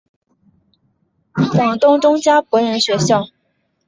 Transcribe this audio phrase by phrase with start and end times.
[1.51, 3.27] 广东中加柏仁学校。